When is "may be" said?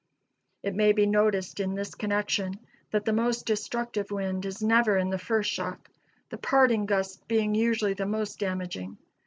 0.73-1.05